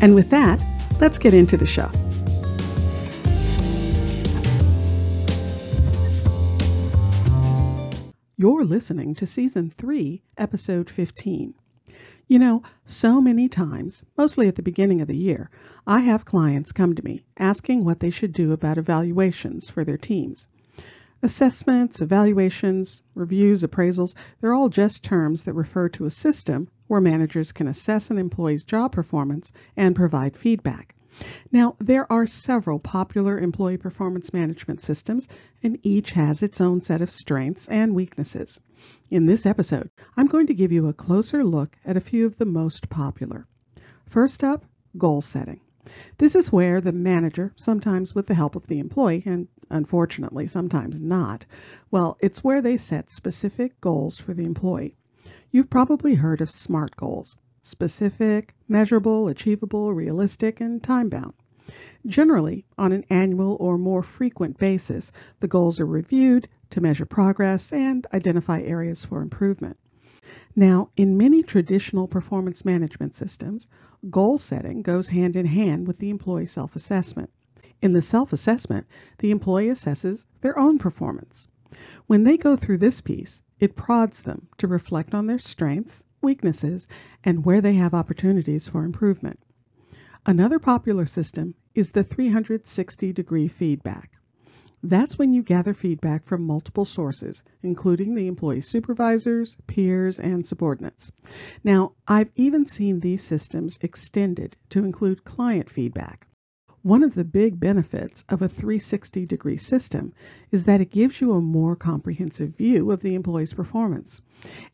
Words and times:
And 0.00 0.14
with 0.14 0.30
that, 0.30 0.64
let's 1.00 1.18
get 1.18 1.34
into 1.34 1.56
the 1.56 1.66
show. 1.66 1.90
You're 8.36 8.64
listening 8.64 9.16
to 9.16 9.26
Season 9.26 9.70
3, 9.70 10.22
Episode 10.36 10.88
15. 10.88 11.54
You 12.28 12.38
know, 12.38 12.62
so 12.84 13.20
many 13.20 13.48
times, 13.48 14.04
mostly 14.16 14.46
at 14.46 14.54
the 14.54 14.62
beginning 14.62 15.00
of 15.00 15.08
the 15.08 15.16
year, 15.16 15.50
I 15.84 16.00
have 16.00 16.24
clients 16.24 16.70
come 16.70 16.94
to 16.94 17.04
me 17.04 17.24
asking 17.36 17.84
what 17.84 17.98
they 17.98 18.10
should 18.10 18.32
do 18.32 18.52
about 18.52 18.78
evaluations 18.78 19.68
for 19.68 19.82
their 19.82 19.98
teams. 19.98 20.46
Assessments, 21.24 22.00
evaluations, 22.00 23.02
reviews, 23.16 23.64
appraisals, 23.64 24.14
they're 24.40 24.54
all 24.54 24.68
just 24.68 25.02
terms 25.02 25.42
that 25.42 25.54
refer 25.54 25.88
to 25.88 26.04
a 26.04 26.10
system 26.10 26.68
where 26.88 27.00
managers 27.00 27.52
can 27.52 27.68
assess 27.68 28.10
an 28.10 28.18
employee's 28.18 28.64
job 28.64 28.92
performance 28.92 29.52
and 29.76 29.94
provide 29.94 30.36
feedback. 30.36 30.94
Now, 31.50 31.76
there 31.80 32.10
are 32.12 32.26
several 32.26 32.78
popular 32.78 33.38
employee 33.38 33.76
performance 33.76 34.32
management 34.32 34.80
systems, 34.80 35.28
and 35.62 35.78
each 35.82 36.12
has 36.12 36.42
its 36.42 36.60
own 36.60 36.80
set 36.80 37.00
of 37.00 37.10
strengths 37.10 37.68
and 37.68 37.94
weaknesses. 37.94 38.60
In 39.10 39.26
this 39.26 39.44
episode, 39.44 39.90
I'm 40.16 40.26
going 40.28 40.46
to 40.46 40.54
give 40.54 40.70
you 40.70 40.86
a 40.86 40.92
closer 40.92 41.44
look 41.44 41.76
at 41.84 41.96
a 41.96 42.00
few 42.00 42.26
of 42.26 42.36
the 42.36 42.46
most 42.46 42.88
popular. 42.88 43.46
First 44.06 44.44
up, 44.44 44.64
goal 44.96 45.20
setting. 45.20 45.60
This 46.18 46.36
is 46.36 46.52
where 46.52 46.80
the 46.80 46.92
manager, 46.92 47.52
sometimes 47.56 48.14
with 48.14 48.26
the 48.26 48.34
help 48.34 48.54
of 48.54 48.66
the 48.66 48.78
employee, 48.78 49.22
and 49.26 49.48
unfortunately 49.70 50.46
sometimes 50.46 51.00
not, 51.00 51.46
well, 51.90 52.16
it's 52.20 52.44
where 52.44 52.62
they 52.62 52.76
set 52.76 53.10
specific 53.10 53.80
goals 53.80 54.18
for 54.18 54.34
the 54.34 54.44
employee. 54.44 54.96
You've 55.50 55.70
probably 55.70 56.14
heard 56.14 56.42
of 56.42 56.50
SMART 56.50 56.94
goals 56.94 57.38
specific, 57.62 58.54
measurable, 58.68 59.28
achievable, 59.28 59.94
realistic, 59.94 60.60
and 60.60 60.82
time 60.82 61.08
bound. 61.08 61.32
Generally, 62.04 62.66
on 62.76 62.92
an 62.92 63.04
annual 63.08 63.56
or 63.58 63.78
more 63.78 64.02
frequent 64.02 64.58
basis, 64.58 65.10
the 65.40 65.48
goals 65.48 65.80
are 65.80 65.86
reviewed 65.86 66.48
to 66.68 66.82
measure 66.82 67.06
progress 67.06 67.72
and 67.72 68.06
identify 68.12 68.60
areas 68.60 69.06
for 69.06 69.22
improvement. 69.22 69.78
Now, 70.54 70.90
in 70.98 71.16
many 71.16 71.42
traditional 71.42 72.08
performance 72.08 72.66
management 72.66 73.14
systems, 73.14 73.68
goal 74.10 74.36
setting 74.36 74.82
goes 74.82 75.08
hand 75.08 75.34
in 75.34 75.46
hand 75.46 75.86
with 75.86 75.96
the 75.96 76.10
employee 76.10 76.44
self 76.44 76.76
assessment. 76.76 77.30
In 77.80 77.94
the 77.94 78.02
self 78.02 78.34
assessment, 78.34 78.86
the 79.16 79.30
employee 79.30 79.68
assesses 79.68 80.26
their 80.42 80.58
own 80.58 80.78
performance. 80.78 81.48
When 82.06 82.24
they 82.24 82.36
go 82.36 82.56
through 82.56 82.78
this 82.78 83.00
piece, 83.00 83.42
it 83.58 83.76
prods 83.76 84.22
them 84.22 84.48
to 84.58 84.68
reflect 84.68 85.14
on 85.14 85.26
their 85.26 85.38
strengths, 85.38 86.04
weaknesses, 86.22 86.88
and 87.24 87.44
where 87.44 87.60
they 87.60 87.74
have 87.74 87.94
opportunities 87.94 88.68
for 88.68 88.84
improvement. 88.84 89.40
Another 90.24 90.58
popular 90.58 91.06
system 91.06 91.54
is 91.74 91.90
the 91.90 92.04
360 92.04 93.12
degree 93.12 93.48
feedback. 93.48 94.12
That's 94.82 95.18
when 95.18 95.32
you 95.32 95.42
gather 95.42 95.74
feedback 95.74 96.24
from 96.24 96.42
multiple 96.44 96.84
sources, 96.84 97.42
including 97.62 98.14
the 98.14 98.28
employee 98.28 98.60
supervisors, 98.60 99.56
peers, 99.66 100.20
and 100.20 100.46
subordinates. 100.46 101.10
Now, 101.64 101.94
I've 102.06 102.30
even 102.36 102.64
seen 102.64 103.00
these 103.00 103.24
systems 103.24 103.80
extended 103.82 104.56
to 104.70 104.84
include 104.84 105.24
client 105.24 105.68
feedback. 105.68 106.27
One 106.84 107.02
of 107.02 107.14
the 107.14 107.24
big 107.24 107.58
benefits 107.58 108.22
of 108.28 108.40
a 108.40 108.48
360 108.48 109.26
degree 109.26 109.56
system 109.56 110.12
is 110.52 110.64
that 110.64 110.80
it 110.80 110.92
gives 110.92 111.20
you 111.20 111.32
a 111.32 111.40
more 111.40 111.74
comprehensive 111.74 112.56
view 112.56 112.92
of 112.92 113.02
the 113.02 113.16
employee's 113.16 113.52
performance. 113.52 114.22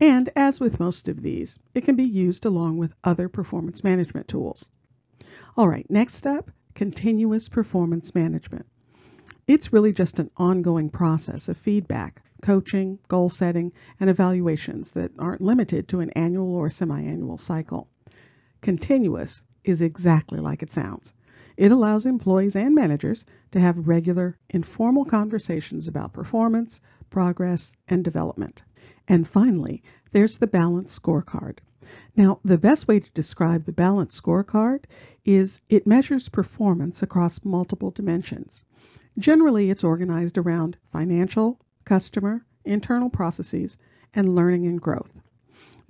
And 0.00 0.30
as 0.34 0.60
with 0.60 0.80
most 0.80 1.10
of 1.10 1.20
these, 1.20 1.58
it 1.74 1.84
can 1.84 1.96
be 1.96 2.04
used 2.04 2.46
along 2.46 2.78
with 2.78 2.94
other 3.04 3.28
performance 3.28 3.84
management 3.84 4.28
tools. 4.28 4.70
All 5.58 5.68
right, 5.68 5.84
next 5.90 6.26
up, 6.26 6.50
continuous 6.74 7.50
performance 7.50 8.14
management. 8.14 8.64
It's 9.46 9.72
really 9.72 9.92
just 9.92 10.18
an 10.20 10.30
ongoing 10.38 10.88
process 10.88 11.50
of 11.50 11.58
feedback, 11.58 12.22
coaching, 12.40 12.98
goal 13.08 13.28
setting, 13.28 13.72
and 14.00 14.08
evaluations 14.08 14.92
that 14.92 15.12
aren't 15.18 15.42
limited 15.42 15.88
to 15.88 16.00
an 16.00 16.10
annual 16.10 16.54
or 16.54 16.70
semi 16.70 17.02
annual 17.02 17.36
cycle. 17.36 17.88
Continuous 18.62 19.44
is 19.64 19.82
exactly 19.82 20.40
like 20.40 20.62
it 20.62 20.72
sounds. 20.72 21.12
It 21.56 21.72
allows 21.72 22.06
employees 22.06 22.56
and 22.56 22.74
managers 22.74 23.26
to 23.50 23.60
have 23.60 23.88
regular, 23.88 24.38
informal 24.48 25.04
conversations 25.04 25.88
about 25.88 26.12
performance, 26.12 26.80
progress, 27.10 27.76
and 27.88 28.04
development. 28.04 28.62
And 29.08 29.26
finally, 29.26 29.82
there's 30.12 30.38
the 30.38 30.46
balance 30.46 30.98
scorecard. 30.98 31.58
Now, 32.16 32.40
the 32.44 32.58
best 32.58 32.86
way 32.86 33.00
to 33.00 33.10
describe 33.12 33.64
the 33.64 33.72
balance 33.72 34.20
scorecard 34.20 34.84
is 35.24 35.60
it 35.68 35.86
measures 35.86 36.28
performance 36.28 37.02
across 37.02 37.44
multiple 37.44 37.90
dimensions. 37.90 38.64
Generally, 39.18 39.70
it's 39.70 39.84
organized 39.84 40.38
around 40.38 40.76
financial, 40.92 41.58
customer, 41.84 42.44
internal 42.64 43.10
processes, 43.10 43.76
and 44.14 44.34
learning 44.34 44.66
and 44.66 44.80
growth. 44.80 45.20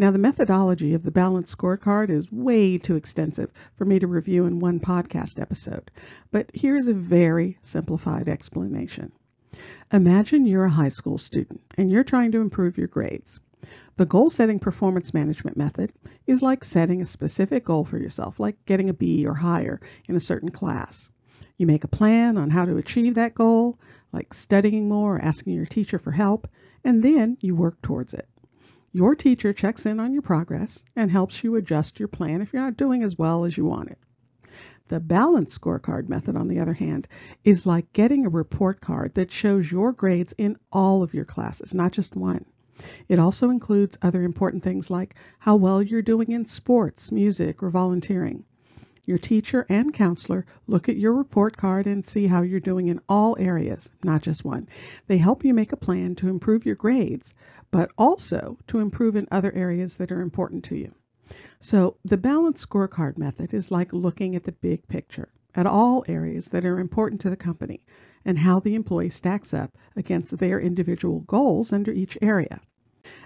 Now, 0.00 0.10
the 0.10 0.18
methodology 0.18 0.94
of 0.94 1.02
the 1.02 1.10
balanced 1.10 1.58
scorecard 1.58 2.08
is 2.08 2.32
way 2.32 2.78
too 2.78 2.96
extensive 2.96 3.52
for 3.76 3.84
me 3.84 3.98
to 3.98 4.06
review 4.06 4.46
in 4.46 4.58
one 4.58 4.80
podcast 4.80 5.38
episode, 5.38 5.90
but 6.30 6.50
here's 6.54 6.88
a 6.88 6.94
very 6.94 7.58
simplified 7.60 8.26
explanation. 8.26 9.12
Imagine 9.92 10.46
you're 10.46 10.64
a 10.64 10.70
high 10.70 10.88
school 10.88 11.18
student 11.18 11.60
and 11.76 11.90
you're 11.90 12.02
trying 12.02 12.32
to 12.32 12.40
improve 12.40 12.78
your 12.78 12.86
grades. 12.86 13.40
The 13.98 14.06
goal 14.06 14.30
setting 14.30 14.58
performance 14.58 15.12
management 15.12 15.58
method 15.58 15.92
is 16.26 16.40
like 16.40 16.64
setting 16.64 17.02
a 17.02 17.04
specific 17.04 17.66
goal 17.66 17.84
for 17.84 17.98
yourself, 17.98 18.40
like 18.40 18.64
getting 18.64 18.88
a 18.88 18.94
B 18.94 19.26
or 19.26 19.34
higher 19.34 19.82
in 20.08 20.16
a 20.16 20.20
certain 20.20 20.50
class. 20.50 21.10
You 21.58 21.66
make 21.66 21.84
a 21.84 21.88
plan 21.88 22.38
on 22.38 22.48
how 22.48 22.64
to 22.64 22.78
achieve 22.78 23.16
that 23.16 23.34
goal, 23.34 23.78
like 24.14 24.32
studying 24.32 24.88
more 24.88 25.16
or 25.16 25.22
asking 25.22 25.52
your 25.52 25.66
teacher 25.66 25.98
for 25.98 26.10
help, 26.10 26.48
and 26.84 27.02
then 27.02 27.36
you 27.42 27.54
work 27.54 27.82
towards 27.82 28.14
it. 28.14 28.26
Your 28.92 29.14
teacher 29.14 29.52
checks 29.52 29.86
in 29.86 30.00
on 30.00 30.12
your 30.12 30.22
progress 30.22 30.84
and 30.96 31.12
helps 31.12 31.44
you 31.44 31.54
adjust 31.54 32.00
your 32.00 32.08
plan 32.08 32.42
if 32.42 32.52
you're 32.52 32.62
not 32.62 32.76
doing 32.76 33.04
as 33.04 33.16
well 33.16 33.44
as 33.44 33.56
you 33.56 33.64
want 33.64 33.90
it. 33.90 33.98
The 34.88 34.98
balance 34.98 35.56
scorecard 35.56 36.08
method, 36.08 36.34
on 36.34 36.48
the 36.48 36.58
other 36.58 36.72
hand, 36.72 37.06
is 37.44 37.66
like 37.66 37.92
getting 37.92 38.26
a 38.26 38.30
report 38.30 38.80
card 38.80 39.14
that 39.14 39.30
shows 39.30 39.70
your 39.70 39.92
grades 39.92 40.34
in 40.36 40.56
all 40.72 41.04
of 41.04 41.14
your 41.14 41.24
classes, 41.24 41.72
not 41.72 41.92
just 41.92 42.16
one. 42.16 42.44
It 43.06 43.20
also 43.20 43.50
includes 43.50 43.96
other 44.02 44.24
important 44.24 44.64
things 44.64 44.90
like 44.90 45.14
how 45.38 45.54
well 45.54 45.80
you're 45.80 46.02
doing 46.02 46.32
in 46.32 46.46
sports, 46.46 47.12
music, 47.12 47.62
or 47.62 47.70
volunteering. 47.70 48.44
Your 49.10 49.18
teacher 49.18 49.66
and 49.68 49.92
counselor 49.92 50.46
look 50.68 50.88
at 50.88 50.96
your 50.96 51.12
report 51.12 51.56
card 51.56 51.88
and 51.88 52.06
see 52.06 52.28
how 52.28 52.42
you're 52.42 52.60
doing 52.60 52.86
in 52.86 53.00
all 53.08 53.36
areas, 53.40 53.90
not 54.04 54.22
just 54.22 54.44
one. 54.44 54.68
They 55.08 55.18
help 55.18 55.44
you 55.44 55.52
make 55.52 55.72
a 55.72 55.76
plan 55.76 56.14
to 56.14 56.28
improve 56.28 56.64
your 56.64 56.76
grades, 56.76 57.34
but 57.72 57.90
also 57.98 58.56
to 58.68 58.78
improve 58.78 59.16
in 59.16 59.26
other 59.28 59.52
areas 59.52 59.96
that 59.96 60.12
are 60.12 60.20
important 60.20 60.62
to 60.66 60.76
you. 60.76 60.94
So, 61.58 61.96
the 62.04 62.18
balanced 62.18 62.70
scorecard 62.70 63.18
method 63.18 63.52
is 63.52 63.72
like 63.72 63.92
looking 63.92 64.36
at 64.36 64.44
the 64.44 64.52
big 64.52 64.86
picture, 64.86 65.28
at 65.56 65.66
all 65.66 66.04
areas 66.06 66.46
that 66.50 66.64
are 66.64 66.78
important 66.78 67.22
to 67.22 67.30
the 67.30 67.36
company, 67.36 67.82
and 68.24 68.38
how 68.38 68.60
the 68.60 68.76
employee 68.76 69.10
stacks 69.10 69.52
up 69.52 69.76
against 69.96 70.38
their 70.38 70.60
individual 70.60 71.18
goals 71.18 71.72
under 71.72 71.90
each 71.90 72.16
area. 72.22 72.60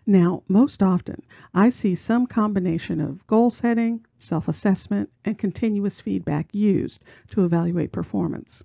Now, 0.07 0.43
most 0.49 0.83
often, 0.83 1.23
I 1.55 1.71
see 1.71 1.95
some 1.95 2.27
combination 2.27 3.01
of 3.01 3.27
goal 3.27 3.49
setting, 3.49 4.05
self 4.19 4.49
assessment, 4.49 5.09
and 5.25 5.39
continuous 5.39 5.99
feedback 5.99 6.55
used 6.55 7.03
to 7.31 7.47
evaluate 7.47 7.91
performance. 7.91 8.63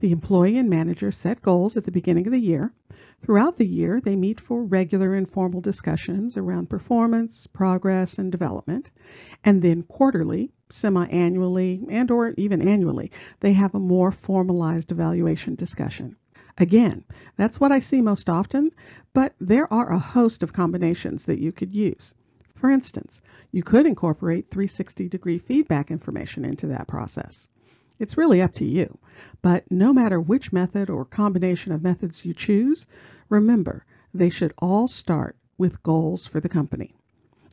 The 0.00 0.10
employee 0.10 0.58
and 0.58 0.68
manager 0.68 1.12
set 1.12 1.42
goals 1.42 1.76
at 1.76 1.84
the 1.84 1.92
beginning 1.92 2.26
of 2.26 2.32
the 2.32 2.40
year. 2.40 2.72
Throughout 3.22 3.56
the 3.56 3.66
year, 3.68 4.00
they 4.00 4.16
meet 4.16 4.40
for 4.40 4.64
regular 4.64 5.14
informal 5.14 5.60
discussions 5.60 6.36
around 6.36 6.68
performance, 6.68 7.46
progress, 7.46 8.18
and 8.18 8.32
development. 8.32 8.90
And 9.44 9.62
then 9.62 9.84
quarterly, 9.84 10.50
semi-annually, 10.70 11.84
and 11.88 12.10
or 12.10 12.34
even 12.36 12.66
annually, 12.66 13.12
they 13.38 13.52
have 13.52 13.76
a 13.76 13.80
more 13.80 14.10
formalized 14.10 14.90
evaluation 14.90 15.54
discussion. 15.54 16.16
Again, 16.58 17.04
that's 17.36 17.60
what 17.60 17.72
I 17.72 17.78
see 17.78 18.00
most 18.00 18.28
often, 18.28 18.70
but 19.12 19.34
there 19.40 19.72
are 19.72 19.92
a 19.92 19.98
host 19.98 20.42
of 20.42 20.52
combinations 20.52 21.26
that 21.26 21.40
you 21.40 21.52
could 21.52 21.74
use. 21.74 22.14
For 22.54 22.70
instance, 22.70 23.22
you 23.52 23.62
could 23.62 23.86
incorporate 23.86 24.50
360 24.50 25.08
degree 25.08 25.38
feedback 25.38 25.90
information 25.90 26.44
into 26.44 26.66
that 26.68 26.88
process. 26.88 27.48
It's 27.98 28.16
really 28.16 28.42
up 28.42 28.52
to 28.54 28.64
you, 28.64 28.98
but 29.42 29.70
no 29.70 29.92
matter 29.92 30.20
which 30.20 30.52
method 30.52 30.90
or 30.90 31.04
combination 31.04 31.72
of 31.72 31.82
methods 31.82 32.24
you 32.24 32.34
choose, 32.34 32.86
remember 33.28 33.84
they 34.14 34.30
should 34.30 34.52
all 34.58 34.88
start 34.88 35.36
with 35.58 35.82
goals 35.82 36.26
for 36.26 36.40
the 36.40 36.48
company. 36.48 36.94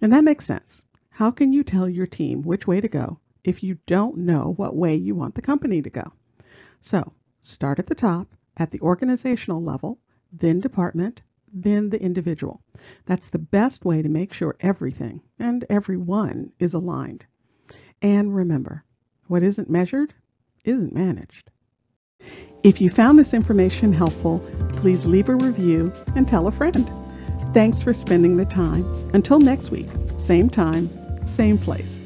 And 0.01 0.13
that 0.13 0.23
makes 0.23 0.45
sense. 0.45 0.85
How 1.09 1.31
can 1.31 1.51
you 1.51 1.63
tell 1.63 1.89
your 1.89 2.07
team 2.07 2.41
which 2.43 2.67
way 2.67 2.79
to 2.79 2.87
go 2.87 3.19
if 3.43 3.63
you 3.63 3.79
don't 3.85 4.17
know 4.19 4.53
what 4.55 4.75
way 4.75 4.95
you 4.95 5.15
want 5.15 5.35
the 5.35 5.41
company 5.41 5.81
to 5.81 5.89
go? 5.89 6.13
So, 6.79 7.13
start 7.41 7.79
at 7.79 7.87
the 7.87 7.95
top 7.95 8.27
at 8.57 8.71
the 8.71 8.81
organizational 8.81 9.63
level, 9.63 9.99
then 10.31 10.59
department, 10.59 11.21
then 11.53 11.89
the 11.89 12.01
individual. 12.01 12.61
That's 13.05 13.29
the 13.29 13.39
best 13.39 13.85
way 13.85 14.01
to 14.01 14.09
make 14.09 14.33
sure 14.33 14.57
everything 14.59 15.21
and 15.39 15.65
everyone 15.69 16.51
is 16.59 16.73
aligned. 16.73 17.25
And 18.01 18.35
remember, 18.35 18.83
what 19.27 19.43
isn't 19.43 19.69
measured 19.69 20.13
isn't 20.63 20.93
managed. 20.93 21.49
If 22.63 22.81
you 22.81 22.89
found 22.89 23.17
this 23.17 23.33
information 23.33 23.93
helpful, 23.93 24.39
please 24.73 25.05
leave 25.05 25.29
a 25.29 25.35
review 25.35 25.93
and 26.15 26.27
tell 26.27 26.47
a 26.47 26.51
friend. 26.51 26.89
Thanks 27.53 27.81
for 27.81 27.93
spending 27.93 28.37
the 28.37 28.45
time. 28.45 28.83
Until 29.13 29.39
next 29.39 29.71
week, 29.71 29.87
same 30.17 30.49
time, 30.49 30.89
same 31.25 31.57
place. 31.57 32.03